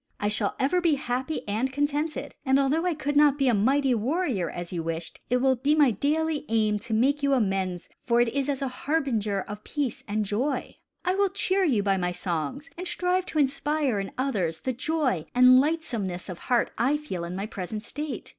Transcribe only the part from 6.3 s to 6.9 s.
aim